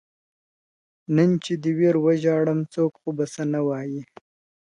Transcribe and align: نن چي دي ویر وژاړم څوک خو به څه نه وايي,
نن 1.15 1.29
چي 1.43 1.53
دي 1.61 1.71
ویر 1.79 1.95
وژاړم 2.05 2.59
څوک 2.73 2.91
خو 3.01 3.09
به 3.17 3.25
څه 3.33 3.43
نه 3.53 3.61
وايي, 3.67 4.01